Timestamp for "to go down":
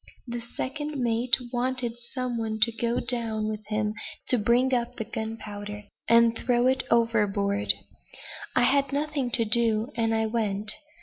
2.61-3.47